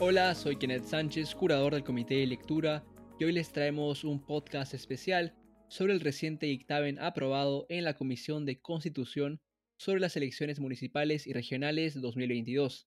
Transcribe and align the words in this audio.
Hola, 0.00 0.32
soy 0.36 0.54
Kenneth 0.54 0.84
Sánchez, 0.84 1.34
curador 1.34 1.74
del 1.74 1.82
Comité 1.82 2.14
de 2.14 2.26
Lectura, 2.28 2.84
y 3.18 3.24
hoy 3.24 3.32
les 3.32 3.50
traemos 3.50 4.04
un 4.04 4.24
podcast 4.24 4.72
especial 4.72 5.34
sobre 5.68 5.92
el 5.92 5.98
reciente 5.98 6.46
dictamen 6.46 7.00
aprobado 7.00 7.66
en 7.68 7.82
la 7.82 7.96
Comisión 7.96 8.46
de 8.46 8.60
Constitución 8.60 9.40
sobre 9.76 10.00
las 10.00 10.16
elecciones 10.16 10.60
municipales 10.60 11.26
y 11.26 11.32
regionales 11.32 12.00
2022. 12.00 12.86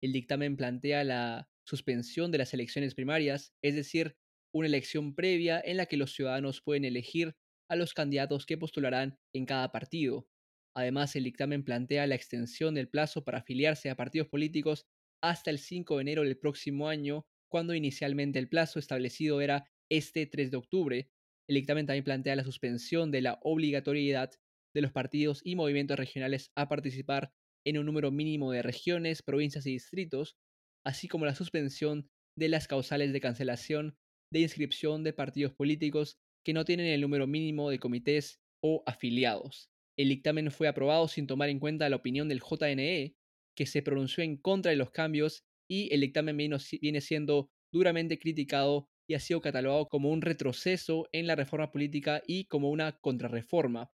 El 0.00 0.14
dictamen 0.14 0.56
plantea 0.56 1.04
la 1.04 1.46
suspensión 1.62 2.32
de 2.32 2.38
las 2.38 2.54
elecciones 2.54 2.94
primarias, 2.94 3.52
es 3.60 3.74
decir, 3.74 4.16
una 4.50 4.66
elección 4.66 5.14
previa 5.14 5.60
en 5.62 5.76
la 5.76 5.84
que 5.84 5.98
los 5.98 6.14
ciudadanos 6.14 6.62
pueden 6.62 6.86
elegir 6.86 7.36
a 7.68 7.76
los 7.76 7.92
candidatos 7.92 8.46
que 8.46 8.56
postularán 8.56 9.18
en 9.34 9.44
cada 9.44 9.72
partido. 9.72 10.26
Además, 10.74 11.16
el 11.16 11.24
dictamen 11.24 11.64
plantea 11.64 12.06
la 12.06 12.14
extensión 12.14 12.74
del 12.74 12.88
plazo 12.88 13.24
para 13.24 13.38
afiliarse 13.40 13.90
a 13.90 13.96
partidos 13.96 14.28
políticos 14.28 14.86
hasta 15.30 15.50
el 15.50 15.58
5 15.58 15.96
de 15.96 16.02
enero 16.02 16.22
del 16.22 16.38
próximo 16.38 16.88
año, 16.88 17.26
cuando 17.50 17.74
inicialmente 17.74 18.38
el 18.38 18.48
plazo 18.48 18.78
establecido 18.78 19.40
era 19.40 19.64
este 19.90 20.26
3 20.26 20.50
de 20.50 20.56
octubre. 20.56 21.10
El 21.48 21.56
dictamen 21.56 21.86
también 21.86 22.04
plantea 22.04 22.36
la 22.36 22.44
suspensión 22.44 23.10
de 23.10 23.22
la 23.22 23.38
obligatoriedad 23.42 24.30
de 24.74 24.80
los 24.82 24.92
partidos 24.92 25.40
y 25.44 25.56
movimientos 25.56 25.98
regionales 25.98 26.50
a 26.54 26.68
participar 26.68 27.32
en 27.64 27.78
un 27.78 27.86
número 27.86 28.10
mínimo 28.10 28.52
de 28.52 28.62
regiones, 28.62 29.22
provincias 29.22 29.66
y 29.66 29.72
distritos, 29.72 30.36
así 30.84 31.08
como 31.08 31.24
la 31.24 31.34
suspensión 31.34 32.08
de 32.38 32.48
las 32.48 32.68
causales 32.68 33.12
de 33.12 33.20
cancelación 33.20 33.96
de 34.32 34.40
inscripción 34.40 35.02
de 35.02 35.12
partidos 35.12 35.54
políticos 35.54 36.18
que 36.44 36.52
no 36.52 36.64
tienen 36.64 36.86
el 36.86 37.00
número 37.00 37.26
mínimo 37.26 37.70
de 37.70 37.78
comités 37.78 38.40
o 38.62 38.82
afiliados. 38.86 39.70
El 39.98 40.10
dictamen 40.10 40.50
fue 40.50 40.68
aprobado 40.68 41.08
sin 41.08 41.26
tomar 41.26 41.48
en 41.48 41.58
cuenta 41.58 41.88
la 41.88 41.96
opinión 41.96 42.28
del 42.28 42.40
JNE, 42.40 43.16
que 43.56 43.66
se 43.66 43.82
pronunció 43.82 44.22
en 44.22 44.36
contra 44.36 44.70
de 44.70 44.76
los 44.76 44.90
cambios 44.90 45.44
y 45.68 45.92
el 45.92 46.02
dictamen 46.02 46.36
viene 46.36 47.00
siendo 47.00 47.50
duramente 47.72 48.18
criticado 48.18 48.88
y 49.08 49.14
ha 49.14 49.20
sido 49.20 49.40
catalogado 49.40 49.88
como 49.88 50.10
un 50.10 50.22
retroceso 50.22 51.08
en 51.12 51.26
la 51.26 51.34
reforma 51.34 51.70
política 51.70 52.22
y 52.26 52.46
como 52.46 52.70
una 52.70 52.98
contrarreforma. 52.98 53.90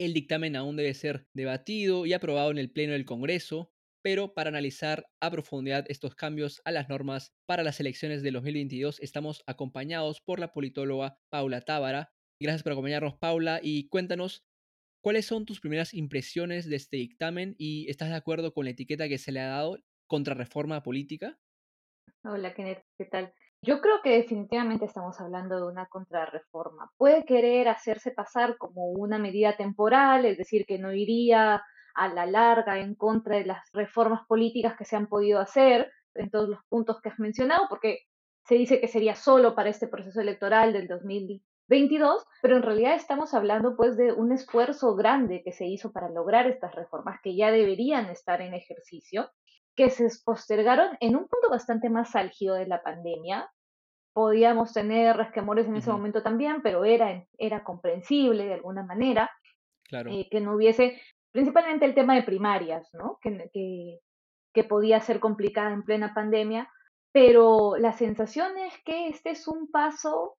El 0.00 0.14
dictamen 0.14 0.56
aún 0.56 0.76
debe 0.76 0.94
ser 0.94 1.26
debatido 1.34 2.06
y 2.06 2.12
aprobado 2.12 2.50
en 2.50 2.58
el 2.58 2.72
Pleno 2.72 2.92
del 2.92 3.04
Congreso, 3.04 3.72
pero 4.02 4.34
para 4.34 4.48
analizar 4.48 5.06
a 5.20 5.30
profundidad 5.30 5.84
estos 5.88 6.14
cambios 6.16 6.60
a 6.64 6.72
las 6.72 6.88
normas 6.88 7.32
para 7.46 7.62
las 7.62 7.78
elecciones 7.78 8.22
de 8.22 8.32
2022 8.32 9.00
estamos 9.00 9.42
acompañados 9.46 10.20
por 10.20 10.40
la 10.40 10.52
politóloga 10.52 11.18
Paula 11.30 11.60
Tábara. 11.60 12.10
Gracias 12.40 12.64
por 12.64 12.72
acompañarnos, 12.72 13.14
Paula, 13.20 13.60
y 13.62 13.88
cuéntanos 13.88 14.42
¿Cuáles 15.02 15.26
son 15.26 15.44
tus 15.44 15.60
primeras 15.60 15.94
impresiones 15.94 16.68
de 16.68 16.76
este 16.76 16.96
dictamen 16.96 17.56
y 17.58 17.90
estás 17.90 18.08
de 18.10 18.14
acuerdo 18.14 18.54
con 18.54 18.66
la 18.66 18.70
etiqueta 18.70 19.08
que 19.08 19.18
se 19.18 19.32
le 19.32 19.40
ha 19.40 19.48
dado 19.48 19.76
contra 20.06 20.32
reforma 20.32 20.80
política? 20.84 21.36
Hola, 22.22 22.54
Kenneth, 22.54 22.84
¿qué 22.96 23.06
tal? 23.06 23.34
Yo 23.62 23.80
creo 23.80 24.00
que 24.04 24.10
definitivamente 24.10 24.84
estamos 24.84 25.20
hablando 25.20 25.56
de 25.56 25.66
una 25.66 25.86
contrarreforma. 25.86 26.92
Puede 26.96 27.24
querer 27.24 27.66
hacerse 27.66 28.12
pasar 28.12 28.56
como 28.58 28.92
una 28.92 29.18
medida 29.18 29.56
temporal, 29.56 30.24
es 30.24 30.38
decir, 30.38 30.66
que 30.66 30.78
no 30.78 30.92
iría 30.92 31.64
a 31.96 32.08
la 32.08 32.24
larga 32.24 32.78
en 32.78 32.94
contra 32.94 33.38
de 33.38 33.46
las 33.46 33.68
reformas 33.72 34.24
políticas 34.28 34.76
que 34.76 34.84
se 34.84 34.94
han 34.94 35.08
podido 35.08 35.40
hacer 35.40 35.90
en 36.14 36.30
todos 36.30 36.48
los 36.48 36.60
puntos 36.68 37.00
que 37.00 37.08
has 37.08 37.18
mencionado, 37.18 37.66
porque 37.68 38.02
se 38.46 38.54
dice 38.54 38.80
que 38.80 38.86
sería 38.86 39.16
solo 39.16 39.56
para 39.56 39.70
este 39.70 39.88
proceso 39.88 40.20
electoral 40.20 40.72
del 40.72 40.86
2020 40.86 41.44
22, 41.68 42.24
pero 42.42 42.56
en 42.56 42.62
realidad 42.62 42.94
estamos 42.94 43.34
hablando 43.34 43.76
pues 43.76 43.96
de 43.96 44.12
un 44.12 44.32
esfuerzo 44.32 44.94
grande 44.94 45.42
que 45.44 45.52
se 45.52 45.66
hizo 45.66 45.92
para 45.92 46.10
lograr 46.10 46.46
estas 46.46 46.74
reformas 46.74 47.20
que 47.22 47.36
ya 47.36 47.50
deberían 47.50 48.10
estar 48.10 48.42
en 48.42 48.54
ejercicio, 48.54 49.30
que 49.74 49.90
se 49.90 50.08
postergaron 50.24 50.96
en 51.00 51.16
un 51.16 51.28
punto 51.28 51.48
bastante 51.50 51.88
más 51.88 52.14
álgido 52.14 52.56
de 52.56 52.66
la 52.66 52.82
pandemia. 52.82 53.50
Podíamos 54.12 54.72
tener 54.72 55.16
resquemores 55.16 55.66
en 55.66 55.76
ese 55.76 55.90
momento 55.90 56.22
también, 56.22 56.60
pero 56.62 56.84
era, 56.84 57.24
era 57.38 57.64
comprensible 57.64 58.44
de 58.44 58.54
alguna 58.54 58.84
manera 58.84 59.30
claro. 59.84 60.10
Eh, 60.10 60.28
que 60.30 60.40
no 60.40 60.54
hubiese, 60.54 61.00
principalmente 61.30 61.86
el 61.86 61.94
tema 61.94 62.14
de 62.14 62.22
primarias, 62.22 62.90
¿no? 62.92 63.18
que, 63.22 63.48
que, 63.52 64.00
que 64.52 64.64
podía 64.64 65.00
ser 65.00 65.20
complicada 65.20 65.72
en 65.72 65.84
plena 65.84 66.12
pandemia, 66.12 66.68
pero 67.12 67.76
la 67.78 67.92
sensación 67.92 68.58
es 68.58 68.74
que 68.84 69.08
este 69.08 69.30
es 69.30 69.48
un 69.48 69.70
paso 69.70 70.36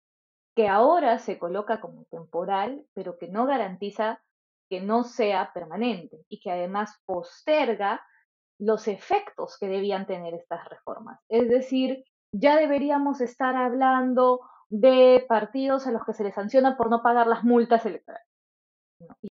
que 0.56 0.68
ahora 0.68 1.20
se 1.20 1.40
coloca 1.40 1.82
como 1.82 2.06
temporal, 2.06 2.86
pero 2.94 3.18
que 3.18 3.28
no 3.28 3.46
garantiza 3.46 4.22
que 4.70 4.82
no 4.82 5.04
sea 5.04 5.52
permanente 5.54 6.26
y 6.30 6.40
que 6.40 6.52
además 6.52 7.02
posterga 7.06 8.06
los 8.60 8.88
efectos 8.88 9.58
que 9.60 9.68
debían 9.68 10.06
tener 10.06 10.34
estas 10.34 10.68
reformas. 10.70 11.20
Es 11.30 11.50
decir, 11.50 12.04
ya 12.32 12.58
deberíamos 12.58 13.22
estar 13.22 13.56
hablando 13.56 14.42
de 14.70 15.26
partidos 15.28 15.86
a 15.86 15.92
los 15.92 16.04
que 16.06 16.14
se 16.14 16.24
les 16.24 16.34
sanciona 16.34 16.78
por 16.78 16.90
no 16.90 17.04
pagar 17.04 17.28
las 17.28 17.44
multas 17.44 17.86
electorales. 17.86 18.28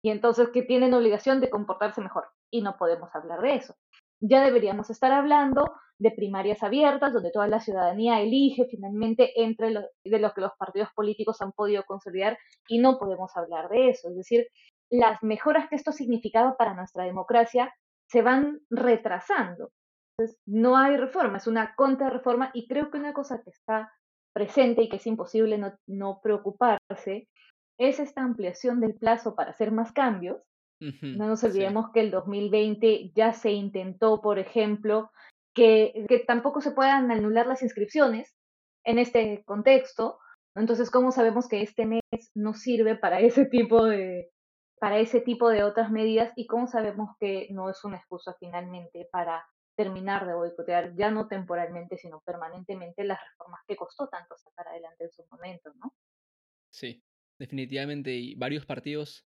Y 0.02 0.10
entonces 0.10 0.50
que 0.50 0.62
tienen 0.62 0.94
obligación 0.94 1.40
de 1.40 1.50
comportarse 1.50 2.00
mejor. 2.00 2.28
Y 2.50 2.62
no 2.62 2.76
podemos 2.76 3.14
hablar 3.14 3.40
de 3.40 3.56
eso. 3.56 3.74
Ya 4.20 4.44
deberíamos 4.44 4.90
estar 4.90 5.12
hablando 5.12 5.64
de 5.98 6.10
primarias 6.10 6.62
abiertas, 6.62 7.12
donde 7.12 7.30
toda 7.30 7.48
la 7.48 7.60
ciudadanía 7.60 8.20
elige 8.20 8.66
finalmente 8.70 9.32
entre 9.42 9.70
los, 9.70 9.84
de 10.04 10.18
lo 10.18 10.32
que 10.32 10.42
los 10.42 10.52
partidos 10.58 10.90
políticos 10.94 11.40
han 11.40 11.52
podido 11.52 11.84
consolidar 11.84 12.38
y 12.68 12.78
no 12.78 12.98
podemos 12.98 13.36
hablar 13.36 13.68
de 13.68 13.90
eso. 13.90 14.08
Es 14.10 14.16
decir, 14.16 14.46
las 14.90 15.22
mejoras 15.22 15.68
que 15.68 15.76
esto 15.76 15.92
significaba 15.92 16.56
para 16.56 16.74
nuestra 16.74 17.04
democracia 17.04 17.74
se 18.08 18.22
van 18.22 18.60
retrasando. 18.70 19.70
Entonces, 20.18 20.40
no 20.46 20.76
hay 20.76 20.96
reforma, 20.96 21.38
es 21.38 21.46
una 21.46 21.74
contrarreforma 21.74 22.50
y 22.54 22.68
creo 22.68 22.90
que 22.90 22.98
una 22.98 23.12
cosa 23.12 23.42
que 23.42 23.50
está 23.50 23.92
presente 24.32 24.82
y 24.82 24.88
que 24.88 24.96
es 24.96 25.06
imposible 25.06 25.60
no 25.86 26.20
preocuparse 26.22 27.28
es 27.78 28.00
esta 28.00 28.22
ampliación 28.22 28.80
del 28.80 28.94
plazo 28.94 29.34
para 29.34 29.50
hacer 29.50 29.72
más 29.72 29.92
cambios. 29.92 30.42
No 30.80 31.26
nos 31.26 31.42
olvidemos 31.44 31.90
que 31.92 32.00
el 32.00 32.10
2020 32.10 33.12
ya 33.14 33.32
se 33.32 33.52
intentó, 33.52 34.20
por 34.20 34.38
ejemplo, 34.38 35.10
que, 35.54 36.06
tampoco 36.26 36.60
se 36.60 36.72
puedan 36.72 37.10
anular 37.10 37.46
las 37.46 37.62
inscripciones 37.62 38.34
en 38.84 38.98
este 38.98 39.42
contexto. 39.44 40.18
Entonces, 40.54 40.90
¿cómo 40.90 41.12
sabemos 41.12 41.48
que 41.48 41.62
este 41.62 41.86
mes 41.86 42.02
no 42.34 42.54
sirve 42.54 42.96
para 42.96 43.20
ese 43.20 43.46
tipo 43.46 43.84
de, 43.84 44.30
para 44.78 44.98
ese 44.98 45.20
tipo 45.20 45.48
de 45.48 45.64
otras 45.64 45.90
medidas 45.90 46.32
y 46.36 46.46
cómo 46.46 46.66
sabemos 46.66 47.16
que 47.18 47.48
no 47.50 47.70
es 47.70 47.82
una 47.84 47.96
excusa 47.96 48.36
finalmente 48.38 49.08
para 49.10 49.44
terminar 49.76 50.26
de 50.26 50.34
boicotear, 50.34 50.94
ya 50.96 51.10
no 51.10 51.28
temporalmente, 51.28 51.98
sino 51.98 52.20
permanentemente, 52.20 53.04
las 53.04 53.20
reformas 53.30 53.60
que 53.66 53.76
costó 53.76 54.08
tanto 54.08 54.34
sacar 54.38 54.68
adelante 54.68 55.04
en 55.04 55.12
su 55.12 55.22
momento, 55.30 55.70
¿no? 55.74 55.92
Sí, 56.70 57.02
definitivamente, 57.38 58.12
y 58.12 58.34
varios 58.36 58.64
partidos 58.64 59.26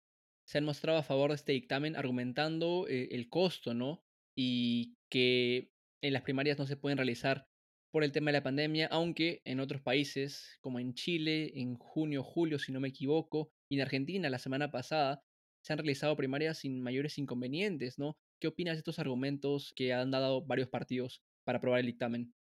se 0.49 0.57
han 0.57 0.65
mostrado 0.65 0.97
a 0.97 1.03
favor 1.03 1.29
de 1.29 1.35
este 1.35 1.51
dictamen 1.51 1.95
argumentando 1.95 2.87
eh, 2.87 3.09
el 3.11 3.29
costo, 3.29 3.75
¿no? 3.75 4.01
Y 4.35 4.97
que 5.07 5.69
en 6.01 6.11
las 6.11 6.23
primarias 6.23 6.57
no 6.57 6.65
se 6.65 6.75
pueden 6.75 6.97
realizar 6.97 7.45
por 7.91 8.03
el 8.03 8.11
tema 8.11 8.31
de 8.31 8.39
la 8.39 8.43
pandemia, 8.43 8.87
aunque 8.87 9.43
en 9.45 9.59
otros 9.59 9.83
países, 9.83 10.57
como 10.61 10.79
en 10.79 10.95
Chile, 10.95 11.51
en 11.53 11.75
junio, 11.75 12.23
julio, 12.23 12.57
si 12.57 12.71
no 12.71 12.79
me 12.79 12.87
equivoco, 12.87 13.51
y 13.71 13.75
en 13.75 13.83
Argentina 13.83 14.27
la 14.31 14.39
semana 14.39 14.71
pasada, 14.71 15.21
se 15.63 15.73
han 15.73 15.77
realizado 15.77 16.15
primarias 16.15 16.57
sin 16.57 16.81
mayores 16.81 17.19
inconvenientes, 17.19 17.99
¿no? 17.99 18.17
¿Qué 18.41 18.47
opinas 18.47 18.73
de 18.73 18.79
estos 18.79 18.97
argumentos 18.97 19.71
que 19.75 19.93
han 19.93 20.09
dado 20.09 20.43
varios 20.43 20.69
partidos 20.69 21.21
para 21.45 21.59
aprobar 21.59 21.81
el 21.81 21.85
dictamen? 21.85 22.33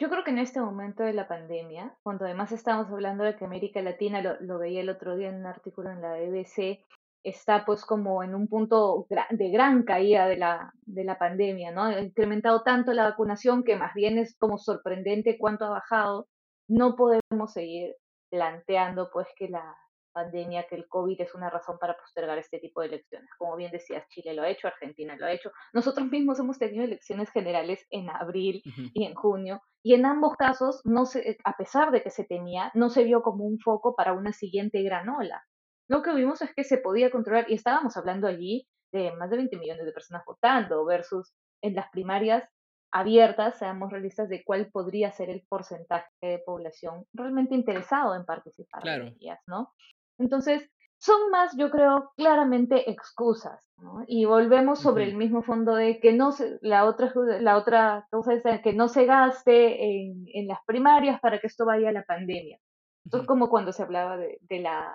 Yo 0.00 0.10
creo 0.10 0.24
que 0.24 0.32
en 0.32 0.38
este 0.38 0.60
momento 0.60 1.04
de 1.04 1.12
la 1.12 1.28
pandemia, 1.28 1.96
cuando 2.02 2.24
además 2.24 2.50
estamos 2.50 2.88
hablando 2.88 3.22
de 3.22 3.36
que 3.36 3.44
América 3.44 3.80
Latina, 3.82 4.20
lo, 4.20 4.40
lo 4.40 4.58
veía 4.58 4.80
el 4.80 4.88
otro 4.88 5.16
día 5.16 5.28
en 5.28 5.36
un 5.36 5.46
artículo 5.46 5.92
en 5.92 6.02
la 6.02 6.14
BBC, 6.14 6.84
está 7.24 7.64
pues 7.64 7.84
como 7.84 8.22
en 8.22 8.34
un 8.34 8.48
punto 8.48 9.06
de 9.30 9.50
gran 9.50 9.84
caída 9.84 10.26
de 10.26 10.36
la, 10.36 10.72
de 10.82 11.04
la 11.04 11.18
pandemia, 11.18 11.70
¿no? 11.70 11.84
Ha 11.84 12.00
incrementado 12.00 12.62
tanto 12.62 12.92
la 12.92 13.04
vacunación 13.04 13.64
que 13.64 13.76
más 13.76 13.94
bien 13.94 14.18
es 14.18 14.36
como 14.38 14.58
sorprendente 14.58 15.38
cuánto 15.38 15.64
ha 15.66 15.70
bajado. 15.70 16.26
No 16.68 16.96
podemos 16.96 17.52
seguir 17.52 17.94
planteando 18.30 19.10
pues 19.12 19.28
que 19.36 19.48
la 19.48 19.76
pandemia, 20.12 20.66
que 20.68 20.76
el 20.76 20.86
COVID 20.88 21.20
es 21.20 21.34
una 21.34 21.50
razón 21.50 21.78
para 21.78 21.96
postergar 21.96 22.38
este 22.38 22.58
tipo 22.58 22.80
de 22.80 22.88
elecciones. 22.88 23.28
Como 23.38 23.56
bien 23.56 23.72
decías, 23.72 24.06
Chile 24.08 24.34
lo 24.34 24.42
ha 24.42 24.48
hecho, 24.48 24.68
Argentina 24.68 25.16
lo 25.16 25.26
ha 25.26 25.32
hecho. 25.32 25.50
Nosotros 25.72 26.06
mismos 26.08 26.38
hemos 26.38 26.58
tenido 26.58 26.84
elecciones 26.84 27.30
generales 27.30 27.86
en 27.90 28.10
abril 28.10 28.62
y 28.94 29.04
en 29.04 29.14
junio, 29.14 29.62
y 29.82 29.94
en 29.94 30.06
ambos 30.06 30.36
casos, 30.36 30.80
no 30.84 31.06
se, 31.06 31.38
a 31.44 31.56
pesar 31.56 31.90
de 31.90 32.02
que 32.02 32.10
se 32.10 32.24
tenía, 32.24 32.70
no 32.74 32.90
se 32.90 33.04
vio 33.04 33.22
como 33.22 33.44
un 33.44 33.58
foco 33.58 33.94
para 33.96 34.12
una 34.12 34.32
siguiente 34.32 34.82
gran 34.82 35.08
ola. 35.08 35.42
Lo 35.92 36.02
que 36.02 36.14
vimos 36.14 36.40
es 36.40 36.54
que 36.54 36.64
se 36.64 36.78
podía 36.78 37.10
controlar 37.10 37.50
y 37.50 37.54
estábamos 37.54 37.98
hablando 37.98 38.26
allí 38.26 38.66
de 38.92 39.14
más 39.16 39.28
de 39.28 39.36
20 39.36 39.58
millones 39.58 39.84
de 39.84 39.92
personas 39.92 40.22
votando 40.26 40.86
versus 40.86 41.34
en 41.60 41.74
las 41.74 41.90
primarias 41.90 42.48
abiertas, 42.90 43.58
seamos 43.58 43.92
realistas 43.92 44.30
de 44.30 44.42
cuál 44.42 44.70
podría 44.70 45.12
ser 45.12 45.28
el 45.28 45.44
porcentaje 45.46 46.08
de 46.22 46.38
población 46.46 47.04
realmente 47.12 47.54
interesado 47.54 48.14
en 48.14 48.24
participar 48.24 48.80
claro. 48.80 49.04
en 49.04 49.16
ellas, 49.20 49.38
¿no? 49.46 49.74
Entonces, 50.18 50.66
son 50.96 51.30
más, 51.30 51.54
yo 51.58 51.70
creo, 51.70 52.10
claramente 52.16 52.90
excusas, 52.90 53.70
¿no? 53.76 54.02
Y 54.06 54.24
volvemos 54.24 54.80
sobre 54.80 55.04
el 55.04 55.14
mismo 55.14 55.42
fondo 55.42 55.74
de 55.74 56.00
que 56.00 56.14
no 56.14 56.32
se, 56.32 56.58
la 56.62 56.86
otra, 56.86 57.12
la 57.38 57.58
otra 57.58 58.06
cosa 58.10 58.32
es 58.32 58.62
que 58.62 58.72
no 58.72 58.88
se 58.88 59.04
gaste 59.04 59.84
en, 59.84 60.24
en 60.32 60.48
las 60.48 60.60
primarias 60.64 61.20
para 61.20 61.38
que 61.38 61.48
esto 61.48 61.66
vaya 61.66 61.90
a 61.90 61.92
la 61.92 62.04
pandemia. 62.04 62.58
Esto 63.04 63.18
es 63.18 63.26
como 63.26 63.50
cuando 63.50 63.72
se 63.72 63.82
hablaba 63.82 64.16
de, 64.16 64.38
de, 64.40 64.60
la, 64.60 64.94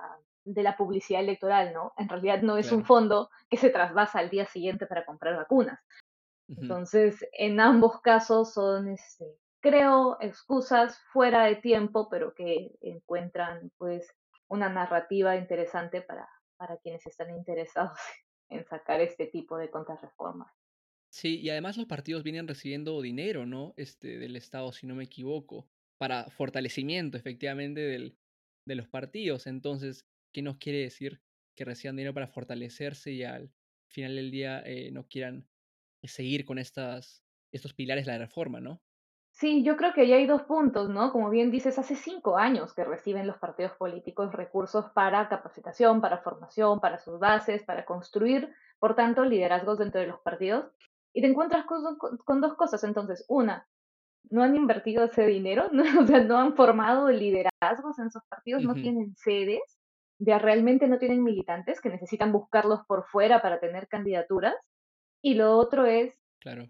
de 0.53 0.63
la 0.63 0.77
publicidad 0.77 1.21
electoral, 1.21 1.73
¿no? 1.73 1.93
En 1.97 2.07
realidad 2.07 2.41
no 2.41 2.57
es 2.57 2.71
un 2.71 2.85
fondo 2.85 3.29
que 3.49 3.57
se 3.57 3.69
trasvasa 3.69 4.19
al 4.19 4.29
día 4.29 4.45
siguiente 4.45 4.87
para 4.87 5.05
comprar 5.05 5.35
vacunas. 5.35 5.79
Entonces, 6.47 7.27
en 7.33 7.59
ambos 7.59 7.99
casos 8.01 8.53
son, 8.53 8.87
este, 8.87 9.25
creo, 9.59 10.17
excusas 10.21 10.97
fuera 11.11 11.45
de 11.45 11.57
tiempo, 11.57 12.07
pero 12.09 12.33
que 12.33 12.71
encuentran, 12.81 13.71
pues, 13.77 14.07
una 14.47 14.69
narrativa 14.69 15.35
interesante 15.35 16.01
para, 16.01 16.29
para 16.55 16.77
quienes 16.77 17.05
están 17.05 17.31
interesados 17.31 17.97
en 18.49 18.65
sacar 18.65 19.01
este 19.01 19.27
tipo 19.27 19.57
de 19.57 19.69
contrarreformas. 19.69 20.51
Sí, 21.09 21.39
y 21.41 21.49
además 21.49 21.77
los 21.77 21.87
partidos 21.87 22.23
vienen 22.23 22.47
recibiendo 22.47 23.01
dinero, 23.01 23.45
¿no? 23.45 23.73
Este, 23.75 24.17
del 24.17 24.37
Estado, 24.37 24.71
si 24.71 24.87
no 24.87 24.95
me 24.95 25.05
equivoco, 25.05 25.67
para 25.97 26.29
fortalecimiento, 26.29 27.17
efectivamente, 27.17 27.81
del, 27.81 28.17
de 28.67 28.75
los 28.75 28.87
partidos. 28.87 29.47
Entonces, 29.47 30.05
¿qué 30.31 30.41
nos 30.41 30.57
quiere 30.57 30.79
decir 30.79 31.21
que 31.55 31.65
reciban 31.65 31.95
dinero 31.95 32.13
para 32.13 32.27
fortalecerse 32.27 33.11
y 33.11 33.23
al 33.23 33.51
final 33.87 34.15
del 34.15 34.31
día 34.31 34.61
eh, 34.65 34.91
no 34.91 35.07
quieran 35.07 35.47
seguir 36.03 36.45
con 36.45 36.59
estas, 36.59 37.23
estos 37.51 37.73
pilares 37.73 38.05
de 38.05 38.11
la 38.13 38.17
reforma, 38.19 38.59
¿no? 38.59 38.81
Sí, 39.31 39.63
yo 39.63 39.77
creo 39.77 39.93
que 39.93 40.07
ya 40.07 40.15
hay 40.15 40.25
dos 40.25 40.43
puntos, 40.43 40.89
¿no? 40.89 41.11
Como 41.11 41.29
bien 41.29 41.51
dices, 41.51 41.77
hace 41.77 41.95
cinco 41.95 42.37
años 42.37 42.73
que 42.73 42.83
reciben 42.83 43.27
los 43.27 43.37
partidos 43.37 43.73
políticos 43.73 44.31
recursos 44.31 44.85
para 44.95 45.29
capacitación, 45.29 46.01
para 46.01 46.23
formación, 46.23 46.79
para 46.79 46.97
sus 46.97 47.19
bases, 47.19 47.63
para 47.63 47.85
construir, 47.85 48.51
por 48.79 48.95
tanto, 48.95 49.25
liderazgos 49.25 49.77
dentro 49.77 50.01
de 50.01 50.07
los 50.07 50.19
partidos. 50.21 50.65
Y 51.13 51.21
te 51.21 51.27
encuentras 51.27 51.65
con, 51.65 52.41
dos 52.41 52.55
cosas. 52.55 52.83
Entonces, 52.83 53.25
una, 53.27 53.67
no 54.31 54.41
han 54.41 54.55
invertido 54.55 55.03
ese 55.03 55.27
dinero, 55.27 55.69
¿no? 55.71 55.83
o 56.01 56.07
sea, 56.07 56.23
no 56.23 56.39
han 56.39 56.55
formado 56.55 57.11
liderazgos 57.11 57.99
en 57.99 58.09
sus 58.09 58.23
partidos, 58.23 58.63
no 58.63 58.73
tienen 58.73 59.15
sedes, 59.17 59.76
ya 60.19 60.39
realmente 60.39 60.87
no 60.87 60.97
tienen 60.97 61.23
militantes 61.23 61.81
que 61.81 61.89
necesitan 61.89 62.31
buscarlos 62.31 62.81
por 62.87 63.05
fuera 63.05 63.41
para 63.41 63.59
tener 63.59 63.87
candidaturas. 63.87 64.55
Y 65.21 65.35
lo 65.35 65.57
otro 65.57 65.85
es 65.85 66.13
claro 66.39 66.67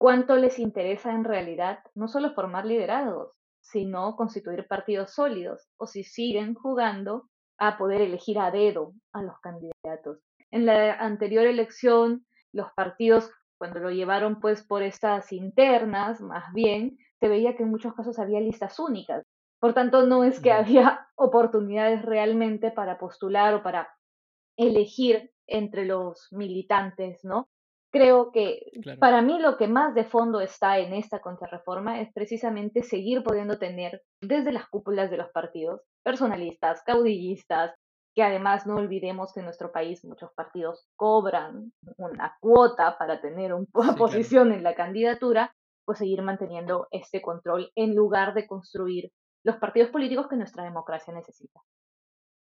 cuánto 0.00 0.36
les 0.36 0.58
interesa 0.58 1.12
en 1.12 1.24
realidad 1.24 1.80
no 1.94 2.08
solo 2.08 2.32
formar 2.32 2.64
liderados, 2.64 3.34
sino 3.60 4.16
constituir 4.16 4.66
partidos 4.66 5.12
sólidos, 5.12 5.68
o 5.76 5.86
si 5.86 6.04
siguen 6.04 6.54
jugando 6.54 7.28
a 7.58 7.76
poder 7.76 8.00
elegir 8.00 8.38
a 8.38 8.50
dedo 8.50 8.94
a 9.12 9.22
los 9.22 9.38
candidatos. 9.40 10.20
En 10.50 10.64
la 10.64 10.94
anterior 10.94 11.44
elección, 11.44 12.24
los 12.50 12.72
partidos, 12.72 13.30
cuando 13.58 13.78
lo 13.78 13.90
llevaron 13.90 14.40
pues 14.40 14.64
por 14.64 14.82
estas 14.82 15.32
internas, 15.32 16.22
más 16.22 16.50
bien, 16.54 16.96
se 17.20 17.28
veía 17.28 17.54
que 17.54 17.64
en 17.64 17.70
muchos 17.70 17.92
casos 17.92 18.18
había 18.18 18.40
listas 18.40 18.78
únicas. 18.78 19.26
Por 19.60 19.74
tanto, 19.74 20.06
no 20.06 20.24
es 20.24 20.40
que 20.40 20.52
había 20.52 21.06
oportunidades 21.16 22.02
realmente 22.02 22.70
para 22.70 22.98
postular 22.98 23.54
o 23.54 23.62
para 23.62 23.88
elegir 24.56 25.30
entre 25.46 25.84
los 25.84 26.28
militantes, 26.32 27.20
¿no? 27.24 27.48
creo 27.90 28.30
que 28.32 28.70
para 28.98 29.20
mí 29.22 29.38
lo 29.40 29.56
que 29.56 29.68
más 29.68 29.94
de 29.94 30.04
fondo 30.04 30.40
está 30.40 30.78
en 30.78 30.94
esta 30.94 31.20
contrarreforma 31.20 32.00
es 32.00 32.12
precisamente 32.12 32.82
seguir 32.82 33.22
pudiendo 33.22 33.58
tener 33.58 34.02
desde 34.20 34.52
las 34.52 34.68
cúpulas 34.68 35.10
de 35.10 35.16
los 35.16 35.30
partidos 35.30 35.82
personalistas, 36.02 36.82
caudillistas, 36.84 37.74
que 38.14 38.22
además 38.22 38.66
no 38.66 38.76
olvidemos 38.76 39.32
que 39.32 39.40
en 39.40 39.46
nuestro 39.46 39.72
país 39.72 40.04
muchos 40.04 40.32
partidos 40.34 40.86
cobran 40.96 41.72
una 41.96 42.36
cuota 42.40 42.96
para 42.98 43.20
tener 43.20 43.54
una 43.54 43.66
posición 43.98 44.52
en 44.52 44.62
la 44.62 44.74
candidatura, 44.74 45.54
pues 45.84 45.98
seguir 45.98 46.22
manteniendo 46.22 46.86
este 46.90 47.20
control 47.20 47.70
en 47.74 47.94
lugar 47.94 48.34
de 48.34 48.46
construir 48.46 49.10
los 49.44 49.56
partidos 49.56 49.90
políticos 49.90 50.26
que 50.28 50.36
nuestra 50.36 50.64
democracia 50.64 51.14
necesita. 51.14 51.60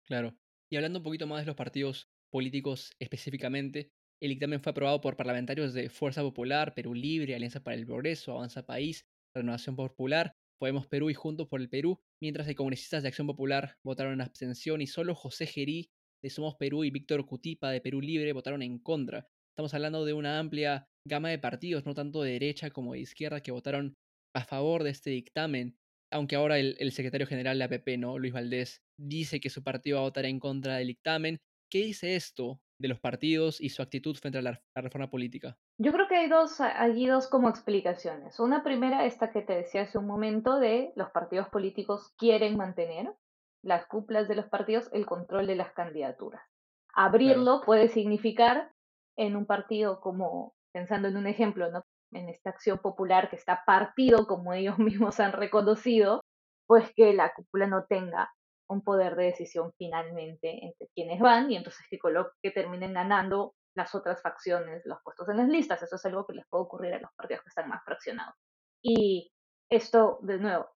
Claro. 0.06 0.37
Y 0.70 0.76
hablando 0.76 1.00
un 1.00 1.05
poquito 1.05 1.26
más 1.26 1.41
de 1.41 1.46
los 1.46 1.56
partidos 1.56 2.08
políticos 2.31 2.93
específicamente, 2.99 3.91
el 4.23 4.31
dictamen 4.31 4.61
fue 4.61 4.70
aprobado 4.70 5.00
por 5.00 5.17
parlamentarios 5.17 5.75
de 5.75 5.88
Fuerza 5.88 6.23
Popular, 6.23 6.75
Perú 6.75 6.94
Libre, 6.94 7.35
Alianza 7.35 7.62
para 7.62 7.76
el 7.76 7.87
Progreso, 7.87 8.32
Avanza 8.32 8.64
País, 8.64 9.05
Renovación 9.35 9.76
Popular, 9.76 10.35
Podemos 10.58 10.87
Perú 10.87 11.11
y 11.11 11.14
Juntos 11.14 11.49
por 11.49 11.61
el 11.61 11.69
Perú, 11.69 12.00
mientras 12.23 12.46
que 12.46 12.55
congresistas 12.55 13.02
de 13.02 13.08
Acción 13.08 13.26
Popular 13.26 13.76
votaron 13.85 14.14
en 14.14 14.20
abstención 14.20 14.81
y 14.81 14.87
solo 14.87 15.14
José 15.14 15.46
Gerí 15.46 15.91
de 16.23 16.31
Somos 16.31 16.55
Perú 16.56 16.85
y 16.85 16.91
Víctor 16.91 17.26
Cutipa 17.26 17.70
de 17.70 17.81
Perú 17.81 18.00
Libre 18.00 18.32
votaron 18.32 18.62
en 18.62 18.79
contra. 18.79 19.26
Estamos 19.52 19.75
hablando 19.75 20.05
de 20.05 20.14
una 20.14 20.38
amplia 20.38 20.87
gama 21.06 21.29
de 21.29 21.38
partidos, 21.38 21.85
no 21.85 21.94
tanto 21.94 22.23
de 22.23 22.32
derecha 22.32 22.70
como 22.70 22.94
de 22.94 23.00
izquierda, 23.00 23.43
que 23.43 23.52
votaron 23.52 23.94
a 24.35 24.44
favor 24.44 24.85
de 24.85 24.91
este 24.91 25.11
dictamen, 25.11 25.76
aunque 26.14 26.37
ahora 26.37 26.58
el, 26.58 26.76
el 26.78 26.93
secretario 26.93 27.26
general 27.26 27.58
de 27.58 27.64
APP, 27.64 27.99
¿no? 27.99 28.19
Luis 28.19 28.32
Valdés, 28.32 28.82
dice 28.96 29.40
que 29.40 29.50
su 29.50 29.62
partido 29.64 29.96
va 29.96 30.02
a 30.02 30.06
votar 30.06 30.25
en 30.26 30.38
contra 30.38 30.76
del 30.76 30.87
dictamen. 30.87 31.40
¿Qué 31.69 31.78
dice 31.78 32.14
esto 32.14 32.61
de 32.78 32.88
los 32.88 33.00
partidos 33.00 33.61
y 33.61 33.70
su 33.70 33.82
actitud 33.82 34.16
frente 34.16 34.38
a 34.38 34.43
la, 34.43 34.62
reforma 34.76 35.11
política? 35.11 35.58
Yo 35.78 35.93
creo 35.93 36.06
que 36.06 36.16
hay 36.16 36.28
dos, 36.28 36.61
allí 36.61 37.06
dos 37.06 37.26
como 37.26 37.49
explicaciones. 37.49 38.38
Una 38.38 38.62
primera, 38.62 39.06
esta 39.06 39.32
que 39.32 39.43
te 39.43 39.55
decía 39.55 39.82
hace 39.82 39.99
un 39.99 40.06
momento, 40.06 40.61
de 40.61 40.93
los 40.94 41.11
partidos 41.11 41.49
políticos 41.49 42.12
quieren 42.17 42.56
mantener 42.56 43.12
las 43.62 43.87
cúpulas 43.87 44.28
de 44.28 44.37
los 44.37 44.46
partidos 44.46 44.88
el 44.93 45.06
control 45.06 45.49
de 45.49 45.56
las 45.56 45.72
candidaturas. 45.72 46.43
Abrirlo 46.94 47.62
puede 47.62 47.88
significar 47.88 48.70
en 49.17 49.34
un 49.34 49.46
partido 49.46 50.00
como, 50.00 50.55
pensando 50.72 51.08
en 51.08 51.17
un 51.17 51.26
ejemplo, 51.26 51.72
¿no? 51.72 51.83
En 52.14 52.28
esta 52.28 52.50
acción 52.50 52.78
popular 52.78 53.31
que 53.31 53.37
está 53.37 53.62
partido, 53.66 54.26
como 54.26 54.52
ellos 54.55 54.78
mismos 54.78 55.20
han 55.20 55.32
reconocido, 55.32 56.20
pues 56.66 56.90
que 56.94 57.12
la 57.12 57.32
cúpula 57.34 57.66
no 57.66 57.84
tenga 57.84 58.32
un 58.69 58.82
poder 58.82 59.14
de 59.16 59.25
decisión 59.25 59.72
finalmente 59.76 60.64
entre 60.64 60.88
quienes 60.94 61.20
van 61.20 61.50
y 61.50 61.56
entonces 61.56 61.87
que, 61.90 61.99
que 62.43 62.50
terminen 62.50 62.94
ganando 62.94 63.55
las 63.76 63.94
otras 63.94 64.22
facciones 64.22 64.82
los 64.87 64.99
puestos 65.02 65.28
en 65.28 65.37
las 65.37 65.49
listas. 65.49 65.82
Eso 65.82 65.96
es 65.96 66.06
algo 66.06 66.26
que 66.26 66.34
les 66.34 66.46
puede 66.49 66.64
ocurrir 66.64 66.94
a 66.94 67.00
los 67.00 67.11
partidos 67.16 67.43
que 67.43 67.49
están 67.49 67.69
más 67.69 67.84
fraccionados. 67.84 68.34
Y 68.82 69.31
esto, 69.70 70.19
de 70.22 70.38
nuevo, 70.38 70.74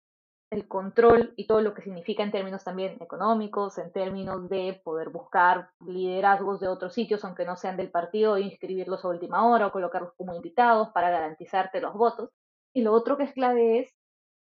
el 0.56 0.66
control 0.66 1.34
y 1.36 1.46
todo 1.46 1.60
lo 1.60 1.74
que 1.74 1.82
significa 1.82 2.22
en 2.22 2.32
términos 2.32 2.64
también 2.64 2.96
económicos, 3.00 3.76
en 3.78 3.92
términos 3.92 4.48
de 4.48 4.80
poder 4.82 5.10
buscar 5.10 5.70
liderazgos 5.86 6.60
de 6.60 6.68
otros 6.68 6.94
sitios, 6.94 7.24
aunque 7.24 7.44
no 7.44 7.56
sean 7.56 7.76
del 7.76 7.90
partido, 7.90 8.36
e 8.36 8.40
inscribirlos 8.40 9.04
a 9.04 9.08
última 9.08 9.46
hora 9.46 9.66
o 9.66 9.72
colocarlos 9.72 10.14
como 10.16 10.34
invitados 10.34 10.88
para 10.92 11.10
garantizarte 11.10 11.80
los 11.80 11.94
votos. 11.94 12.30
Y 12.74 12.82
lo 12.82 12.92
otro 12.92 13.16
que 13.16 13.24
es 13.24 13.32
clave 13.34 13.80
es, 13.80 13.94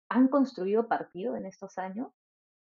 ¿han 0.08 0.28
construido 0.28 0.88
partido 0.88 1.36
en 1.36 1.44
estos 1.44 1.76
años? 1.76 2.08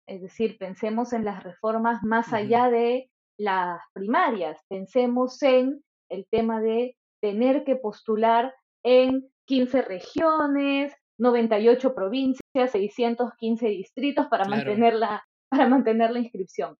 Es 0.06 0.22
decir, 0.22 0.56
pensemos 0.56 1.12
en 1.12 1.24
las 1.24 1.42
reformas 1.42 2.02
más 2.04 2.32
allá 2.32 2.70
de 2.70 3.10
las 3.36 3.80
primarias, 3.92 4.60
pensemos 4.68 5.42
en 5.42 5.84
el 6.08 6.26
tema 6.30 6.60
de 6.60 6.96
tener 7.20 7.64
que 7.64 7.74
postular 7.74 8.54
en 8.84 9.28
15 9.46 9.82
regiones, 9.82 10.94
98 11.18 11.94
provincias, 11.94 12.70
615 12.70 13.68
distritos 13.68 14.26
para, 14.26 14.44
mantener 14.46 14.94
la, 14.94 15.24
para 15.48 15.68
mantener 15.68 16.10
la 16.10 16.18
inscripción. 16.18 16.76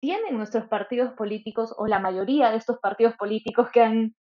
¿Tienen 0.00 0.36
nuestros 0.36 0.66
partidos 0.68 1.12
políticos 1.14 1.74
o 1.76 1.86
la 1.86 1.98
mayoría 1.98 2.50
de 2.50 2.56
estos 2.56 2.78
partidos 2.78 3.14
políticos 3.16 3.68
que 3.72 3.82
han, 3.82 4.14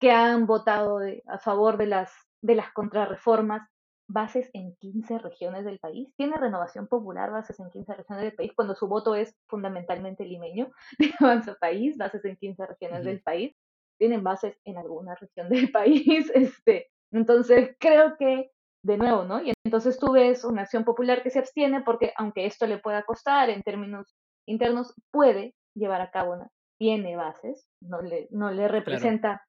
que 0.00 0.10
han 0.10 0.46
votado 0.46 1.00
a 1.26 1.38
favor 1.38 1.76
de 1.76 1.86
las, 1.86 2.12
de 2.42 2.54
las 2.54 2.72
contrarreformas 2.72 3.68
bases 4.08 4.48
en 4.54 4.74
15 4.76 5.18
regiones 5.18 5.64
del 5.64 5.78
país. 5.78 6.12
Tiene 6.16 6.36
Renovación 6.36 6.88
Popular 6.88 7.30
bases 7.30 7.60
en 7.60 7.70
15 7.70 7.94
regiones 7.94 8.24
del 8.24 8.34
país 8.34 8.52
cuando 8.56 8.74
su 8.74 8.88
voto 8.88 9.14
es 9.14 9.36
fundamentalmente 9.46 10.24
limeño 10.24 10.72
de 10.98 11.12
Avanza 11.20 11.54
País, 11.60 11.96
bases 11.96 12.24
en 12.24 12.36
15 12.36 12.66
regiones 12.66 13.04
del 13.04 13.20
país. 13.20 13.54
Tienen 13.98 14.22
bases 14.22 14.56
en 14.64 14.78
alguna 14.78 15.14
región 15.14 15.48
del 15.48 15.70
país. 15.72 16.30
Este, 16.34 16.90
entonces, 17.12 17.76
creo 17.78 18.16
que, 18.16 18.50
de 18.88 18.96
nuevo, 18.96 19.24
¿no? 19.24 19.40
Y 19.42 19.52
entonces 19.64 19.98
tú 19.98 20.12
ves 20.12 20.44
una 20.44 20.62
acción 20.62 20.84
popular 20.84 21.22
que 21.22 21.30
se 21.30 21.38
abstiene 21.38 21.82
porque, 21.82 22.12
aunque 22.16 22.46
esto 22.46 22.66
le 22.66 22.78
pueda 22.78 23.04
costar 23.04 23.50
en 23.50 23.62
términos 23.62 24.16
internos, 24.46 24.94
puede 25.12 25.54
llevar 25.74 26.00
a 26.00 26.10
cabo 26.10 26.32
una, 26.32 26.48
tiene 26.78 27.14
bases, 27.14 27.68
no 27.80 28.00
le, 28.00 28.28
no 28.30 28.50
le 28.50 28.66
representa 28.66 29.44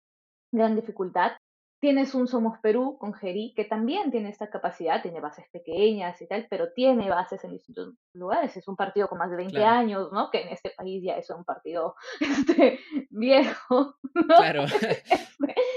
gran 0.52 0.76
dificultad 0.76 1.32
Tienes 1.82 2.14
un 2.14 2.28
Somos 2.28 2.60
Perú 2.60 2.98
con 3.00 3.14
Geri, 3.14 3.54
que 3.56 3.64
también 3.64 4.12
tiene 4.12 4.30
esta 4.30 4.50
capacidad, 4.50 5.02
tiene 5.02 5.22
bases 5.22 5.46
pequeñas 5.50 6.22
y 6.22 6.28
tal, 6.28 6.46
pero 6.50 6.74
tiene 6.74 7.10
bases 7.10 7.42
en 7.46 7.54
distintos 7.54 7.94
lugares. 8.14 8.58
Es 8.58 8.68
un 8.68 8.76
partido 8.76 9.08
con 9.08 9.18
más 9.18 9.32
de 9.32 9.38
20 9.38 9.64
años, 9.64 10.12
¿no? 10.12 10.30
Que 10.30 10.42
en 10.42 10.50
este 10.50 10.72
país 10.72 11.02
ya 11.02 11.14
es 11.14 11.30
un 11.30 11.46
partido 11.46 11.96
este, 12.20 12.80
viejo, 13.10 13.96
¿no? 14.14 14.36
Claro. 14.36 14.66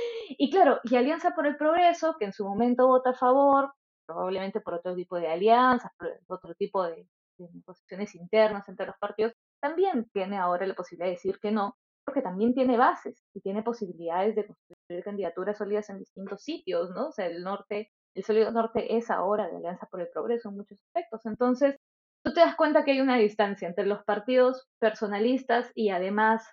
Y 0.42 0.50
claro, 0.50 0.80
y 0.82 0.96
Alianza 0.96 1.36
por 1.36 1.46
el 1.46 1.56
Progreso, 1.56 2.16
que 2.18 2.24
en 2.24 2.32
su 2.32 2.44
momento 2.44 2.88
vota 2.88 3.10
a 3.10 3.14
favor, 3.14 3.72
probablemente 4.04 4.60
por 4.60 4.74
otro 4.74 4.92
tipo 4.92 5.14
de 5.16 5.28
alianzas, 5.28 5.92
por 5.96 6.10
otro 6.26 6.52
tipo 6.56 6.82
de, 6.82 7.06
negociaciones 7.38 8.16
internas 8.16 8.68
entre 8.68 8.86
los 8.86 8.96
partidos, 8.98 9.34
también 9.60 10.10
tiene 10.12 10.38
ahora 10.38 10.66
la 10.66 10.74
posibilidad 10.74 11.06
de 11.06 11.12
decir 11.12 11.38
que 11.38 11.52
no, 11.52 11.76
porque 12.04 12.22
también 12.22 12.54
tiene 12.54 12.76
bases 12.76 13.22
y 13.32 13.40
tiene 13.40 13.62
posibilidades 13.62 14.34
de 14.34 14.46
construir 14.48 15.04
candidaturas 15.04 15.58
sólidas 15.58 15.88
en 15.90 16.00
distintos 16.00 16.42
sitios, 16.42 16.90
¿no? 16.90 17.10
O 17.10 17.12
sea, 17.12 17.26
el 17.26 17.44
norte, 17.44 17.92
el 18.16 18.24
sólido 18.24 18.50
norte 18.50 18.96
es 18.96 19.12
ahora 19.12 19.48
de 19.48 19.58
Alianza 19.58 19.86
por 19.92 20.00
el 20.00 20.08
Progreso 20.08 20.48
en 20.48 20.56
muchos 20.56 20.82
aspectos. 20.82 21.24
Entonces, 21.24 21.76
tú 22.24 22.32
te 22.32 22.40
das 22.40 22.56
cuenta 22.56 22.84
que 22.84 22.90
hay 22.90 23.00
una 23.00 23.16
distancia 23.16 23.68
entre 23.68 23.86
los 23.86 24.02
partidos 24.02 24.66
personalistas 24.80 25.70
y 25.76 25.90
además 25.90 26.44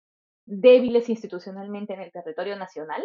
débiles 0.45 1.09
institucionalmente 1.09 1.95
en 1.95 2.01
el 2.01 2.11
territorio 2.11 2.55
nacional, 2.55 3.03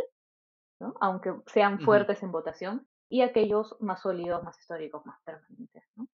¿no? 0.84 0.94
aunque 1.00 1.32
sean 1.46 1.80
fuertes 1.80 2.22
en 2.22 2.32
votación, 2.32 2.86
y 3.08 3.22
aquellos 3.22 3.76
más 3.80 4.02
sólidos, 4.02 4.42
más 4.42 4.58
históricos, 4.58 5.04
más 5.06 5.18
permanentes. 5.24 5.82
¿no? 5.96 6.08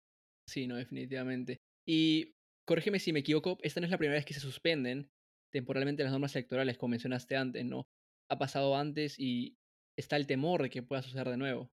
Sí, 0.46 0.66
no, 0.66 0.76
definitivamente. 0.76 1.60
Y 1.86 2.34
corrígeme 2.66 2.98
si 2.98 3.12
me 3.12 3.20
equivoco, 3.20 3.58
esta 3.62 3.80
no 3.80 3.86
es 3.86 3.90
la 3.90 3.98
primera 3.98 4.18
vez 4.18 4.24
que 4.24 4.34
se 4.34 4.40
suspenden 4.40 5.10
temporalmente 5.50 6.02
las 6.02 6.12
normas 6.12 6.34
electorales, 6.36 6.78
como 6.78 6.90
mencionaste 6.90 7.36
antes, 7.36 7.64
¿no? 7.64 7.86
Ha 8.28 8.38
pasado 8.38 8.76
antes 8.76 9.18
y 9.18 9.56
está 9.96 10.16
el 10.16 10.26
temor 10.26 10.62
de 10.62 10.70
que 10.70 10.82
pueda 10.82 11.02
suceder 11.02 11.28
de 11.28 11.36
nuevo. 11.36 11.70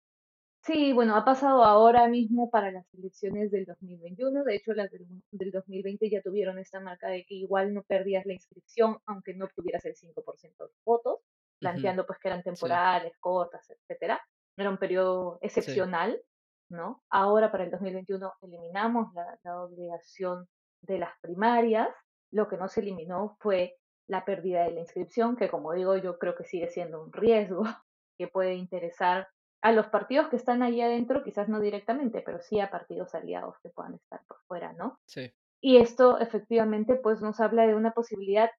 Sí, 0.64 0.94
bueno, 0.94 1.16
ha 1.16 1.26
pasado 1.26 1.64
ahora 1.64 2.08
mismo 2.08 2.52
para 2.52 2.72
las 2.72 2.86
elecciones 2.94 3.50
del 3.50 3.66
2021. 3.66 4.44
De 4.44 4.56
hecho, 4.56 4.74
las 4.74 4.92
del, 4.92 5.52
2020 5.52 6.08
ya 6.08 6.22
tuvieron 6.22 6.60
esta 6.60 6.80
marca 6.80 7.08
de 7.08 7.26
que 7.26 7.34
igual 7.34 7.74
no 7.74 7.82
perdías 7.82 8.28
la 8.28 8.34
inscripción, 8.34 9.00
aunque 9.08 9.34
no 9.34 9.46
obtuvieras 9.46 9.86
el 9.86 9.96
5% 9.96 10.42
de 10.42 10.66
los 10.66 10.84
votos, 10.86 11.20
planteando 11.62 12.06
pues 12.06 12.20
que 12.20 12.28
eran 12.28 12.44
temporales, 12.44 13.14
cortas, 13.20 13.70
etcétera. 13.70 14.22
Era 14.58 14.70
un 14.70 14.78
periodo 14.78 15.40
excepcional, 15.42 16.22
¿no? 16.70 17.04
Ahora 17.10 17.52
para 17.52 17.64
el 17.64 17.72
2021 17.72 18.34
eliminamos 18.42 19.14
la, 19.14 19.40
la 19.44 19.62
obligación 19.62 20.48
de 20.82 21.00
las 21.00 21.12
primarias. 21.22 21.90
Lo 22.32 22.48
que 22.50 22.58
no 22.58 22.68
se 22.68 22.82
eliminó 22.82 23.38
fue 23.40 23.78
la 24.08 24.26
pérdida 24.26 24.64
de 24.64 24.72
la 24.72 24.82
inscripción, 24.82 25.38
que 25.38 25.50
como 25.50 25.74
digo, 25.74 25.96
yo 25.96 26.20
creo 26.20 26.36
que 26.36 26.44
sigue 26.44 26.68
siendo 26.68 27.02
un 27.02 27.14
riesgo 27.14 27.64
que 28.18 28.28
puede 28.28 28.56
interesar 28.56 29.30
a 29.62 29.72
los 29.72 29.88
partidos 29.88 30.28
que 30.30 30.36
están 30.36 30.64
ahí 30.64 30.82
adentro, 30.82 31.24
quizás 31.24 31.48
no 31.48 31.60
directamente, 31.60 32.22
pero 32.22 32.42
sí 32.42 32.60
a 32.60 32.72
partidos 32.72 33.14
aliados 33.14 33.56
que 33.62 33.70
puedan 33.70 33.94
estar 33.94 34.22
por 34.28 34.38
fuera, 34.48 34.74
¿no? 34.74 35.00
Sí. 35.06 35.32
Y 35.62 35.78
esto 35.78 36.20
efectivamente 36.20 36.96
pues 36.96 37.22
nos 37.22 37.40
habla 37.40 37.68
de 37.68 37.76
una 37.76 37.92
posibilidad, 37.92 38.50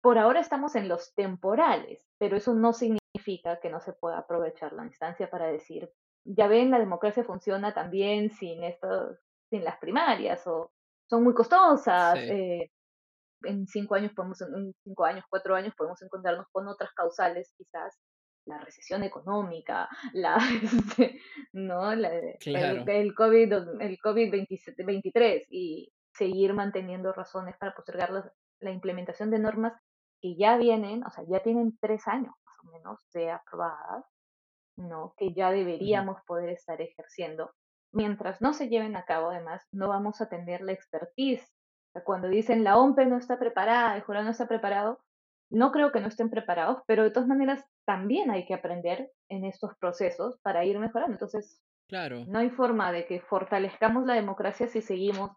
por 0.00 0.18
ahora 0.18 0.40
estamos 0.40 0.76
en 0.76 0.88
los 0.88 1.14
temporales, 1.14 2.06
pero 2.18 2.36
eso 2.36 2.54
no 2.54 2.72
significa 2.72 3.60
que 3.60 3.70
no 3.70 3.80
se 3.80 3.92
pueda 3.92 4.18
aprovechar 4.18 4.72
la 4.72 4.84
instancia 4.84 5.30
para 5.30 5.46
decir, 5.46 5.90
ya 6.24 6.46
ven, 6.46 6.70
la 6.70 6.78
democracia 6.78 7.24
funciona 7.24 7.74
también 7.74 8.30
sin 8.30 8.62
estos, 8.64 9.18
sin 9.50 9.64
las 9.64 9.78
primarias, 9.78 10.46
o 10.46 10.72
son 11.08 11.24
muy 11.24 11.34
costosas, 11.34 12.18
eh, 12.18 12.70
en 13.42 13.66
cinco 13.66 13.94
años 13.94 14.12
podemos, 14.14 14.40
en 14.42 14.74
cinco 14.84 15.04
años, 15.04 15.24
cuatro 15.28 15.54
años 15.54 15.74
podemos 15.76 16.00
encontrarnos 16.02 16.46
con 16.52 16.68
otras 16.68 16.92
causales 16.92 17.52
quizás 17.56 17.98
la 18.48 18.58
recesión 18.58 19.04
económica, 19.04 19.88
la, 20.14 20.38
este, 20.62 21.20
¿no? 21.52 21.92
el, 21.92 22.04
el, 22.44 23.14
COVID, 23.14 23.52
el 23.80 23.98
COVID-23 23.98 25.46
y 25.50 25.92
seguir 26.12 26.54
manteniendo 26.54 27.12
razones 27.12 27.56
para 27.58 27.74
postergar 27.74 28.32
la, 28.60 28.70
implementación 28.70 29.30
de 29.30 29.38
normas 29.38 29.74
que 30.20 30.36
ya 30.36 30.56
vienen, 30.56 31.04
o 31.04 31.10
sea, 31.10 31.24
ya 31.28 31.40
tienen 31.40 31.76
tres 31.80 32.06
años 32.08 32.34
más 32.44 32.56
o 32.64 32.72
menos 32.72 32.98
de 33.12 33.30
aprobadas, 33.30 34.04
¿no? 34.76 35.14
Que 35.16 35.32
ya 35.32 35.50
deberíamos 35.50 36.18
poder 36.26 36.50
estar 36.50 36.80
ejerciendo. 36.80 37.52
Mientras 37.92 38.40
no 38.40 38.52
se 38.52 38.68
lleven 38.68 38.96
a 38.96 39.04
cabo, 39.04 39.30
además, 39.30 39.62
no 39.72 39.88
vamos 39.88 40.20
a 40.20 40.28
tener 40.28 40.60
la 40.62 40.72
expertise. 40.72 41.46
cuando 42.04 42.28
dicen 42.28 42.62
la 42.62 42.78
OMPE 42.78 43.06
no 43.06 43.16
está 43.16 43.38
preparada, 43.38 43.96
el 43.96 44.02
jurado 44.02 44.24
no 44.26 44.30
está 44.30 44.46
preparado, 44.46 45.00
no 45.50 45.72
creo 45.72 45.90
que 45.90 46.00
no 46.00 46.08
estén 46.08 46.30
preparados, 46.30 46.82
pero 46.86 47.02
de 47.02 47.10
todas 47.10 47.28
maneras 47.28 47.64
también 47.86 48.30
hay 48.30 48.46
que 48.46 48.54
aprender 48.54 49.10
en 49.28 49.44
estos 49.44 49.74
procesos 49.78 50.38
para 50.42 50.64
ir 50.64 50.78
mejorando. 50.78 51.14
Entonces, 51.14 51.60
claro. 51.88 52.24
no 52.28 52.38
hay 52.38 52.50
forma 52.50 52.92
de 52.92 53.06
que 53.06 53.20
fortalezcamos 53.20 54.04
la 54.06 54.14
democracia 54.14 54.68
si 54.68 54.82
seguimos 54.82 55.32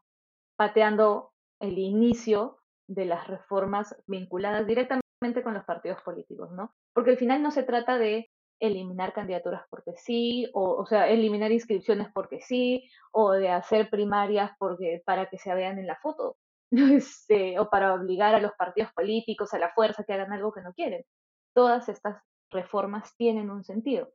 pateando 0.58 1.32
el 1.60 1.78
inicio 1.80 2.61
de 2.94 3.06
las 3.06 3.28
reformas 3.28 3.96
vinculadas 4.08 4.68
directamente 4.68 5.44
con 5.44 5.54
los 5.54 5.64
partidos 5.64 6.02
políticos, 6.02 6.52
¿no? 6.52 6.74
Porque 6.94 7.12
al 7.12 7.18
final 7.18 7.42
no 7.42 7.52
se 7.52 7.64
trata 7.64 7.98
de 7.98 8.30
eliminar 8.60 9.14
candidaturas 9.14 9.64
porque 9.70 9.94
sí, 9.96 10.50
o, 10.54 10.76
o 10.76 10.86
sea, 10.86 11.08
eliminar 11.08 11.52
inscripciones 11.52 12.10
porque 12.14 12.42
sí, 12.42 12.90
o 13.12 13.32
de 13.32 13.50
hacer 13.50 13.90
primarias 13.90 14.52
porque, 14.60 15.02
para 15.06 15.30
que 15.30 15.38
se 15.38 15.54
vean 15.56 15.80
en 15.80 15.88
la 15.88 15.98
foto. 15.98 16.38
Este, 16.72 17.60
o 17.60 17.70
para 17.70 17.94
obligar 17.94 18.34
a 18.34 18.40
los 18.40 18.54
partidos 18.54 18.94
políticos 18.94 19.54
a 19.54 19.60
la 19.60 19.74
fuerza 19.74 20.06
que 20.06 20.14
hagan 20.14 20.32
algo 20.32 20.54
que 20.54 20.62
no 20.62 20.74
quieren. 20.74 21.04
Todas 21.54 21.90
estas 21.90 22.24
reformas 22.50 23.14
tienen 23.18 23.50
un 23.52 23.66
sentido. 23.66 24.08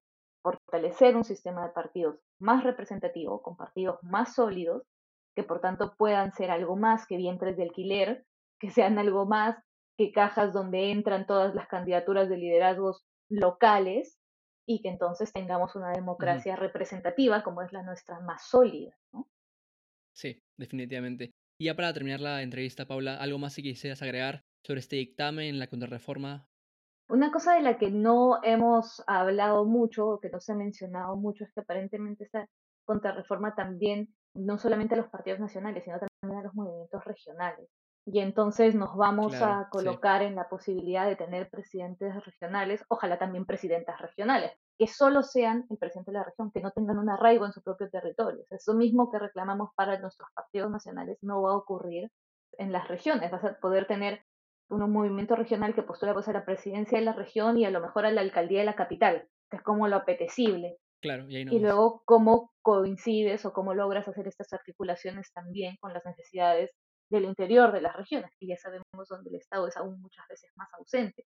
Fortalecer 0.42 1.16
un 1.16 1.24
sistema 1.24 1.66
de 1.66 1.74
partidos 1.74 2.16
más 2.38 2.64
representativo, 2.64 3.42
con 3.42 3.56
partidos 3.56 3.98
más 4.02 4.34
sólidos, 4.34 4.84
que 5.34 5.42
por 5.42 5.60
tanto 5.60 5.94
puedan 5.98 6.32
ser 6.32 6.50
algo 6.50 6.76
más 6.76 7.06
que 7.06 7.18
vientres 7.18 7.58
de 7.58 7.64
alquiler, 7.64 8.24
que 8.60 8.70
sean 8.70 8.98
algo 8.98 9.26
más 9.26 9.56
que 9.96 10.12
cajas 10.12 10.52
donde 10.52 10.90
entran 10.90 11.26
todas 11.26 11.54
las 11.54 11.68
candidaturas 11.68 12.28
de 12.28 12.36
liderazgos 12.36 13.04
locales 13.28 14.18
y 14.66 14.82
que 14.82 14.88
entonces 14.88 15.32
tengamos 15.32 15.76
una 15.76 15.92
democracia 15.92 16.56
representativa 16.56 17.42
como 17.42 17.62
es 17.62 17.72
la 17.72 17.82
nuestra 17.82 18.20
más 18.20 18.46
sólida. 18.48 18.96
¿no? 19.12 19.28
Sí, 20.12 20.42
definitivamente. 20.56 21.30
Y 21.58 21.66
ya 21.66 21.76
para 21.76 21.92
terminar 21.92 22.20
la 22.20 22.42
entrevista, 22.42 22.86
Paula, 22.86 23.16
¿algo 23.16 23.38
más 23.38 23.56
que 23.56 23.62
quisieras 23.62 24.02
agregar 24.02 24.42
sobre 24.66 24.80
este 24.80 24.96
dictamen, 24.96 25.58
la 25.58 25.68
contrarreforma? 25.68 26.48
Una 27.08 27.30
cosa 27.30 27.54
de 27.54 27.62
la 27.62 27.78
que 27.78 27.90
no 27.90 28.40
hemos 28.42 29.02
hablado 29.06 29.64
mucho, 29.64 30.08
o 30.08 30.20
que 30.20 30.28
no 30.28 30.40
se 30.40 30.52
ha 30.52 30.56
mencionado 30.56 31.16
mucho, 31.16 31.44
es 31.44 31.52
que 31.52 31.60
aparentemente 31.60 32.24
esta 32.24 32.48
contrarreforma 32.84 33.54
también, 33.54 34.14
no 34.34 34.58
solamente 34.58 34.94
a 34.94 34.98
los 34.98 35.08
partidos 35.08 35.38
nacionales, 35.38 35.84
sino 35.84 35.98
también 35.98 36.40
a 36.40 36.44
los 36.44 36.54
movimientos 36.54 37.04
regionales. 37.04 37.68
Y 38.08 38.20
entonces 38.20 38.76
nos 38.76 38.96
vamos 38.96 39.34
a 39.42 39.68
colocar 39.68 40.22
en 40.22 40.36
la 40.36 40.48
posibilidad 40.48 41.06
de 41.06 41.16
tener 41.16 41.50
presidentes 41.50 42.24
regionales, 42.24 42.84
ojalá 42.88 43.18
también 43.18 43.44
presidentas 43.44 44.00
regionales, 44.00 44.52
que 44.78 44.86
solo 44.86 45.24
sean 45.24 45.66
el 45.70 45.76
presidente 45.76 46.12
de 46.12 46.18
la 46.18 46.24
región, 46.24 46.52
que 46.52 46.60
no 46.60 46.70
tengan 46.70 46.98
un 46.98 47.10
arraigo 47.10 47.46
en 47.46 47.52
su 47.52 47.62
propio 47.62 47.90
territorio. 47.90 48.44
Eso 48.50 48.74
mismo 48.74 49.10
que 49.10 49.18
reclamamos 49.18 49.70
para 49.74 49.98
nuestros 49.98 50.28
partidos 50.36 50.70
nacionales 50.70 51.18
no 51.20 51.42
va 51.42 51.50
a 51.50 51.56
ocurrir 51.56 52.12
en 52.58 52.70
las 52.70 52.86
regiones. 52.86 53.32
Vas 53.32 53.42
a 53.42 53.58
poder 53.58 53.88
tener 53.88 54.22
un 54.68 54.88
movimiento 54.92 55.34
regional 55.34 55.74
que 55.74 55.82
postula 55.82 56.14
pues, 56.14 56.28
a 56.28 56.32
la 56.32 56.44
presidencia 56.44 57.00
de 57.00 57.04
la 57.04 57.12
región 57.12 57.58
y 57.58 57.64
a 57.64 57.70
lo 57.70 57.80
mejor 57.80 58.06
a 58.06 58.12
la 58.12 58.20
alcaldía 58.20 58.60
de 58.60 58.66
la 58.66 58.76
capital, 58.76 59.28
que 59.50 59.56
es 59.56 59.62
como 59.64 59.88
lo 59.88 59.96
apetecible. 59.96 60.76
Claro, 61.02 61.24
y, 61.28 61.38
y 61.38 61.58
luego 61.58 62.02
cómo 62.04 62.52
coincides 62.62 63.44
o 63.46 63.52
cómo 63.52 63.74
logras 63.74 64.06
hacer 64.06 64.28
estas 64.28 64.52
articulaciones 64.52 65.32
también 65.32 65.76
con 65.80 65.92
las 65.92 66.04
necesidades 66.04 66.70
del 67.10 67.24
interior 67.24 67.72
de 67.72 67.80
las 67.80 67.96
regiones, 67.96 68.30
y 68.40 68.48
ya 68.48 68.56
sabemos 68.56 69.08
donde 69.08 69.30
el 69.30 69.36
Estado 69.36 69.68
es 69.68 69.76
aún 69.76 70.00
muchas 70.00 70.26
veces 70.28 70.50
más 70.56 70.72
ausente, 70.74 71.24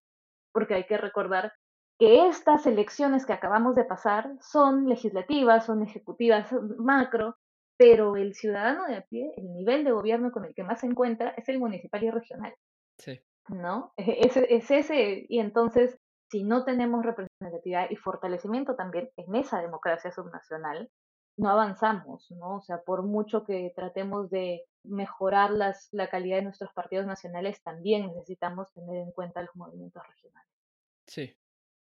porque 0.52 0.75
hay 0.75 0.84
que 0.84 0.99
recordar 0.99 1.52
que 1.99 2.26
estas 2.28 2.66
elecciones 2.66 3.26
que 3.26 3.34
acabamos 3.34 3.75
de 3.75 3.84
pasar 3.84 4.32
son 4.40 4.88
legislativas, 4.88 5.66
son 5.66 5.82
ejecutivas, 5.82 6.50
macro, 6.78 7.37
pero 7.76 8.16
el 8.16 8.34
ciudadano 8.34 8.87
de 8.87 8.96
a 8.96 9.02
pie, 9.02 9.32
el 9.37 9.52
nivel 9.52 9.84
de 9.84 9.92
gobierno 9.92 10.32
con 10.32 10.44
el 10.44 10.54
que 10.54 10.64
más 10.64 10.80
se 10.80 10.87
encuentra 10.87 11.30
es 11.37 11.49
el 11.49 11.58
municipal 11.58 12.02
y 12.02 12.10
regional. 12.10 12.54
Sí. 12.99 13.20
¿No? 13.49 13.92
Es, 13.96 14.37
es 14.37 14.70
ese, 14.70 15.26
y 15.28 15.40
entonces, 15.40 15.99
si 16.30 16.44
no 16.44 16.64
tenemos 16.64 17.04
representatividad 17.04 17.90
y 17.90 17.96
fortalecimiento 17.96 18.76
también 18.76 19.10
en 19.16 19.34
esa 19.34 19.60
democracia 19.60 20.10
subnacional, 20.10 20.90
no 21.37 21.49
avanzamos, 21.50 22.30
¿no? 22.30 22.56
O 22.56 22.60
sea, 22.60 22.82
por 22.82 23.02
mucho 23.02 23.44
que 23.44 23.72
tratemos 23.75 24.30
de 24.30 24.64
mejorar 24.84 25.50
las, 25.50 25.88
la 25.92 26.08
calidad 26.08 26.37
de 26.37 26.42
nuestros 26.42 26.72
partidos 26.72 27.06
nacionales, 27.06 27.62
también 27.62 28.06
necesitamos 28.06 28.72
tener 28.72 28.96
en 28.96 29.12
cuenta 29.12 29.42
los 29.42 29.54
movimientos 29.54 30.02
regionales. 30.06 30.50
Sí, 31.06 31.37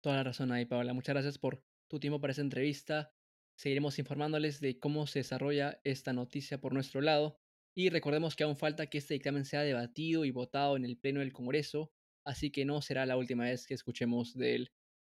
toda 0.02 0.18
la 0.18 0.24
razón 0.24 0.52
ahí, 0.52 0.66
Paola. 0.66 0.94
Muchas 0.94 1.14
gracias 1.14 1.38
por 1.38 1.64
tu 1.88 2.00
tiempo 2.00 2.20
para 2.20 2.32
esta 2.32 2.42
entrevista. 2.42 3.12
Seguiremos 3.58 4.00
informándoles 4.00 4.60
de 4.60 4.80
cómo 4.80 5.08
se 5.08 5.20
desarrolla 5.20 5.80
esta 5.84 6.14
noticia 6.14 6.60
por 6.60 6.74
nuestro 6.74 7.02
lado. 7.02 7.40
Y 7.74 7.90
recordemos 7.90 8.36
que 8.36 8.44
aún 8.44 8.56
falta 8.56 8.88
que 8.88 8.98
este 8.98 9.16
dictamen 9.16 9.46
sea 9.46 9.62
debatido 9.62 10.26
y 10.26 10.32
votado 10.32 10.78
en 10.78 10.86
el 10.86 10.98
Pleno 10.98 11.20
del 11.20 11.34
Congreso, 11.34 11.92
así 12.24 12.52
que 12.52 12.66
no 12.66 12.82
será 12.82 13.06
la 13.06 13.18
última 13.18 13.46
vez 13.46 13.68
que 13.68 13.74
escuchemos 13.74 14.34
de 14.34 14.56
él. 14.56 14.72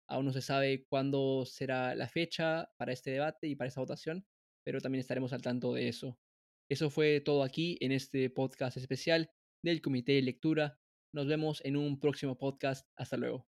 Aún 0.07 0.25
no 0.25 0.33
se 0.33 0.41
sabe 0.41 0.85
cuándo 0.85 1.45
será 1.45 1.95
la 1.95 2.07
fecha 2.07 2.69
para 2.77 2.93
este 2.93 3.11
debate 3.11 3.47
y 3.47 3.55
para 3.55 3.69
esta 3.69 3.81
votación, 3.81 4.25
pero 4.63 4.79
también 4.79 4.99
estaremos 4.99 5.33
al 5.33 5.41
tanto 5.41 5.73
de 5.73 5.87
eso. 5.87 6.19
Eso 6.71 6.89
fue 6.89 7.19
todo 7.19 7.43
aquí 7.43 7.77
en 7.81 7.91
este 7.91 8.29
podcast 8.29 8.77
especial 8.77 9.29
del 9.61 9.81
Comité 9.81 10.13
de 10.13 10.21
Lectura. 10.21 10.79
Nos 11.13 11.27
vemos 11.27 11.59
en 11.65 11.75
un 11.75 11.99
próximo 11.99 12.37
podcast. 12.37 12.87
Hasta 12.95 13.17
luego. 13.17 13.45